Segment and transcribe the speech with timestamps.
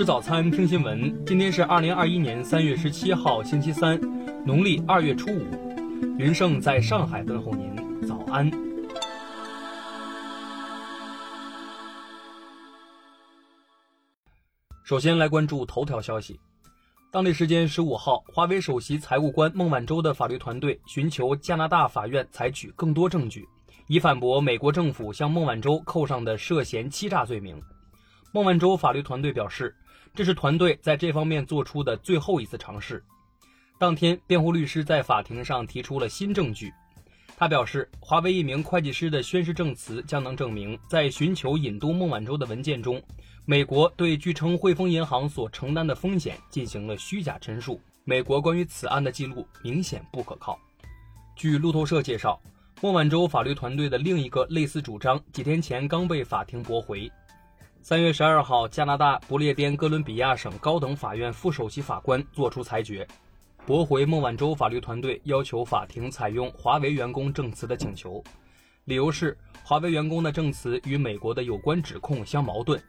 [0.00, 1.14] 吃早餐，听新闻。
[1.26, 4.00] 今天是二零二一年三月十七号，星期三，
[4.46, 5.44] 农历二月初五。
[6.18, 8.50] 云盛在上海问候您，早安。
[14.84, 16.40] 首先来关注头条消息。
[17.12, 23.46] 当地时间十五号，华为首席财务官孟晚舟的法律团队寻求加拿大法院采取更多证据，
[23.86, 27.60] 以反驳美国政府向孟晚舟扣上的涉嫌欺诈罪名。
[28.32, 29.74] 孟晚舟法律团队表示，
[30.14, 33.02] 这是团队在这方面做出的最后一次尝试。
[33.78, 36.72] 当天，辩护律师在法庭上提出了新证据。
[37.36, 43.02] 他表示，华为一名会计师的宣誓证词将能证明，在寻求引渡孟晚舟的文件中，
[43.46, 47.80] 美国对据称汇丰银行所承担的风险进行了虚假陈述。
[48.04, 50.58] 美国关于此案的记录明显不可靠。
[51.34, 52.38] 据路透社介绍，
[52.82, 57.10] 孟晚舟法律团队的另一个类似主张几天前刚被法庭驳回。
[57.82, 63.08] 三月十二号，加拿大不列颠哥伦比亚省高等法院副首席法官作出裁决。
[63.64, 68.22] 驳回孟晚舟法律团队要求法庭采用华为员工证词的请求，
[68.84, 72.80] 理由是华为员工的证词与美国的有关指控相矛盾，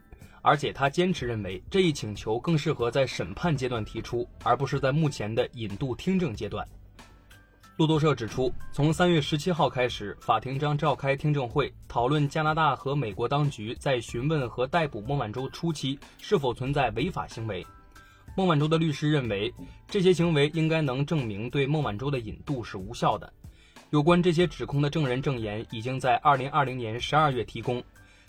[0.42, 6.66] 而且他坚持认为这一请求更适合在审判阶段提出，而不是在目前的引渡听证阶段。
[7.78, 17.66] 路透社指出，从三月十七号开始，法庭将召开听证会，讨论加拿大和美国当局在询问和逮捕孟晚舟初期是否存在违法行为。
[18.36, 19.52] 孟晚舟的律师认为，
[19.88, 23.32] 这些行为应该能证明对孟晚舟的引渡是无效的。
[23.88, 27.82] 有关这些指控的证人证言已经在二零二零年十二月提供，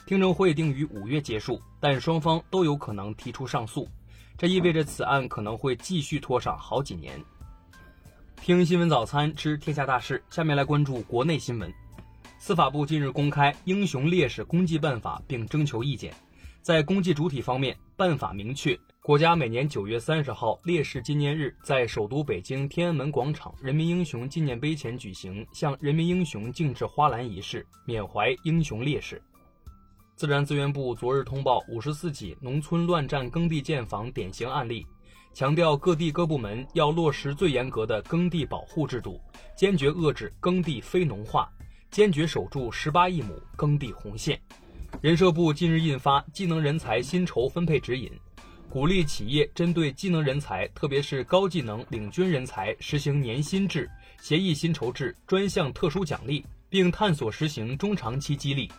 [0.07, 3.87] 听证会定于五月结束，但双方都有可能提出上诉，
[4.37, 7.21] 这意味着此案可能会继续拖上好几年。
[8.43, 11.73] 听新闻早餐知天下大事，下面来关注国内新闻。
[12.37, 16.13] 司法部近日公开《英雄烈士公祭办法》，并征求意见。
[16.61, 18.77] 在公祭主体方面，办法明确。
[19.01, 29.23] 国家每年九月三十号烈士纪念日，在首都北京天安门广场人民英雄纪念碑前举行向人民英雄敬致花篮仪式，缅怀英雄烈士。
[30.17, 34.85] 自然资源部昨日通报五十四起农村乱占耕地建房典型案例，
[35.33, 39.19] 强调各地各部门要落实最严格的耕地保护制度，
[39.55, 41.49] 坚决遏制耕地非农化，
[41.89, 44.39] 坚决守住十八亿亩耕地红线。
[45.01, 48.07] 人社部近日印发《技能人才薪酬分配指引》。
[48.69, 53.89] 鼓励企业针对技能人才，特别是高技能领军人才，实行年薪制、
[54.21, 58.71] 协议薪酬制、专项特殊奖励，并探索实行中长期激励。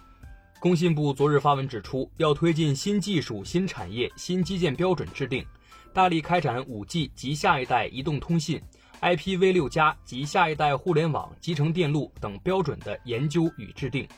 [0.61, 5.45] 工信部昨日发文指出，要推进新技术、新产业、新基建标准制定，
[5.93, 8.61] 大力开展 5G 及下一代移动通信、
[9.01, 14.09] IPv6 加及下一代互联网、集成电路等标准的研究与制定。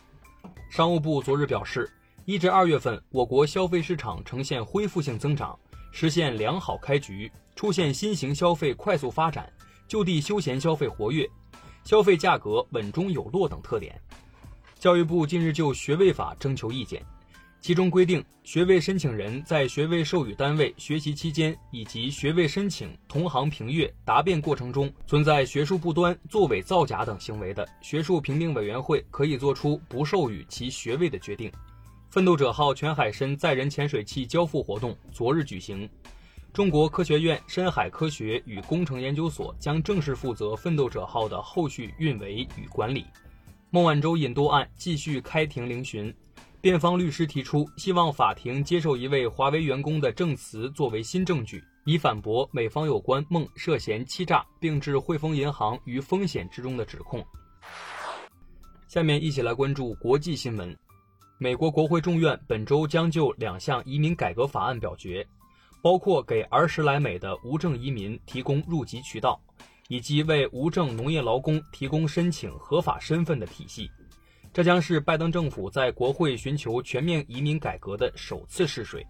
[0.71, 1.91] 商务部昨日表示，
[2.25, 5.59] 一至二月份，我国消费市场呈现恢复性增长。
[5.93, 9.51] 实现良好开局，出现新型消费快速发展、
[9.89, 11.27] 就地休闲消费活跃、
[11.85, 13.99] 消费价格稳中有落等特点。
[14.79, 17.03] 教育部近日就学位法征求意见，
[17.67, 31.51] 其中规定，学位申请人在学位授予单位学习期间以及学位申请、同行评阅、答辩过程中存在学术不端、作伪造假等行为的，学术评定委员会可以作出不授予其学位的决定。
[32.09, 35.91] 奋斗者号全海深载人潜水器交付活动昨日举行，
[36.53, 43.05] 中国科学院深海科学与工程研究所将正式负责奋斗者号的后续运维与管理。
[43.71, 46.15] 孟晚舟引渡案继续开庭聆讯，
[46.67, 57.25] 辩方律师提出希望法庭接受一位华为员工的证词作为新证据，以反驳美方有关孟涉嫌欺诈并置汇丰银行于风险之中的指控。
[58.89, 60.77] 下面一起来关注国际新闻。
[61.39, 65.25] 美国国会众院本周将就两项移民改革法案表决，
[65.81, 69.41] 包括给儿时来美的无证移民提供入籍渠道，
[69.87, 73.89] 以及为无证农业劳工提供申请合法身份的体系。
[74.57, 79.07] 这将是拜登政府在国会寻求全面移民改革的首次试水。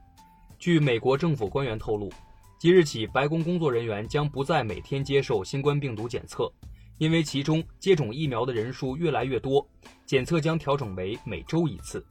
[0.58, 2.12] 据美国政府官员透露，
[2.58, 6.52] 即日起，白宫工作人员将不再每天接受新冠病毒检测，
[6.98, 9.64] 因为其中接种疫苗的人数越来越多，
[10.04, 12.04] 检测将调整为每周一次。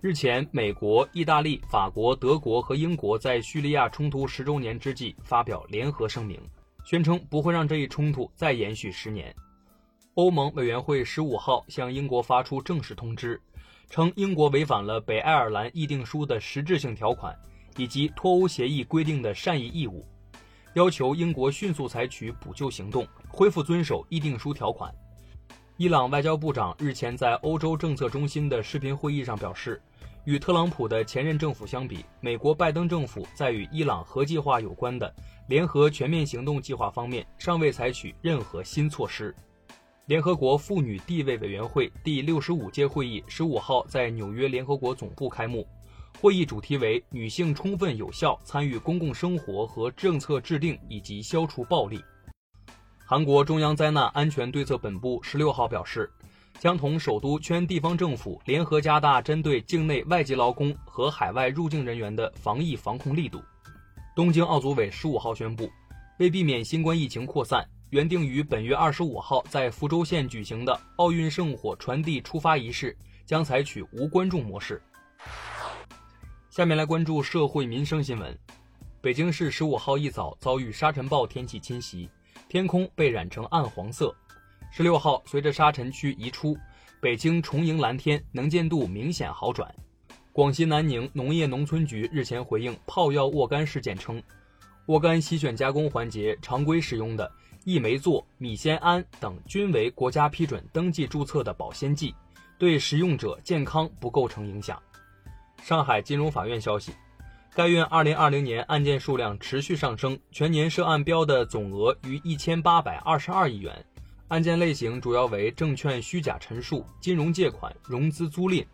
[0.00, 6.40] 日前，美国、意大利、法国、德国和英国在叙利亚冲突十周年之际发表联合声明，
[6.86, 9.30] 宣称不会让这一冲突再延续十年。
[10.14, 13.40] 欧盟委员会十五号向英国发出正式通知，
[13.88, 17.34] 称英国违反了北爱尔兰议定书的实质性条款
[17.78, 20.04] 以及脱欧协议规定的善意义务，
[20.74, 24.94] 要求英国迅速采取补救行动，恢复遵守议定书条款。
[25.78, 29.80] 伊朗外交部长日前在欧洲政策中心的视频会议上表示。
[30.24, 35.12] 与特朗普的前任政府相比，美国拜登政府在与伊朗核计划有关的
[35.48, 39.34] 联合全面行动计划方面尚未采取任何新措施。
[40.06, 45.64] 联合国妇女地位委员会第六十五届会议十五号在纽约联合国总部开幕，
[46.20, 52.02] 会议主题为“女性充分有效参与公共生活和政策制定以及消除暴力”。
[53.06, 56.10] 韩国中央灾难安全对策本部十六号表示。
[56.58, 63.42] 将同首都圈地方政府联合加大针对境内外籍劳工和海外入境人员的防疫防控力度。
[64.14, 65.68] 东京奥组委十五号宣布，
[66.20, 72.96] 为避免新冠疫情扩散，原定于本月二十五号在福州县举行的奥运圣火传递出发仪式
[73.26, 74.82] 将采取无观众模式。
[76.48, 78.34] 下面来关注社会民生新闻。
[79.02, 82.08] 北京市十五号一早遭遇沙尘暴天气侵袭，
[82.48, 84.16] 天空被染成暗黄色。
[84.70, 86.56] 十六号，随着沙尘区移出，
[86.98, 89.70] 北京重迎蓝天，能见度明显好转。
[90.32, 94.22] 广西南宁农业农村局日前回应泡药沃柑事件称，
[94.86, 97.30] 沃柑洗选加工环节常规使用的
[97.64, 102.14] 异霉唑、米酰胺等均为国家批准登记注册的保鲜剂，
[102.58, 104.80] 对食用者健康不构成影响。
[105.62, 106.92] 上海金融法院消息，
[107.54, 113.84] 该院二零二零年案件数量持续上升，全年涉案标的总额逾一千八百二十二亿元。
[114.28, 118.64] 案件类型主要为证券虚假陈述、金融借款、融资租赁。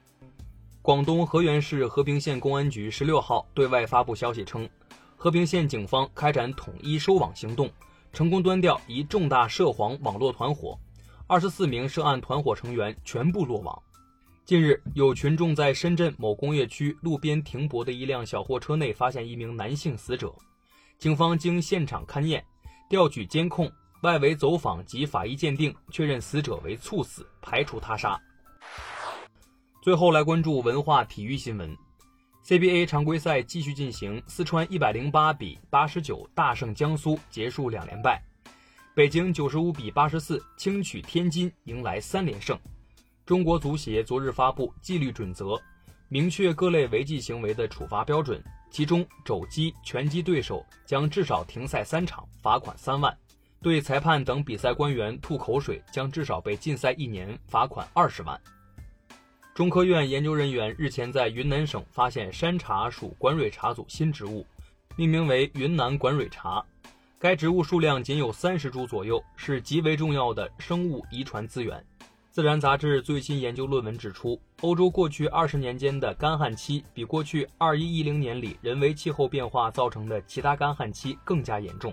[0.81, 4.67] 广东河源市和平县公安局十六号对外发布消息称，
[5.17, 7.69] 和平县警方开展统一收网行动，
[8.19, 10.76] 成功端掉一重大涉黄网络团伙，
[11.29, 13.81] 二十四名涉案团伙成员全部落网。
[14.44, 20.35] 近日，有群众在深圳某工业区路边停泊的一辆小货车内发现一名男性死者，
[20.99, 22.44] 警方经现场勘验、
[22.91, 23.70] 调取监控。
[24.03, 28.20] 外围走访及法医鉴定确认死者为猝死，排除他杀。
[29.81, 31.73] 最后来关注文化体育新闻
[32.48, 38.18] ，CBA 常规赛继续进行，四川一百零八比八十九大胜江苏，结束两连败；
[38.94, 42.58] 北京九十五比八十四轻取天津，迎来三连胜。
[43.26, 45.60] 中国足协昨日发布纪律准则，
[46.08, 53.14] 明确各类违纪行为的处罚标准，其中肘击、拳击对手将至少停赛三场，罚款三万。
[53.60, 58.40] 对裁判等比赛官员吐口水，将至少被禁赛一年，罚款二十万。
[59.58, 64.46] 中科院研究人员日前在云南省发现山茶属管蕊茶组新植物，
[64.94, 66.64] 命名为云南管蕊茶。
[67.19, 71.84] 该植物数量仅有三十株左右，是极为重要的生物遗传资源。
[72.31, 81.93] 自然杂志最新研究论文指出，欧洲过去二十年间的干旱期比过去二一一零年里人为气候变化造成的其他干旱期更加严重。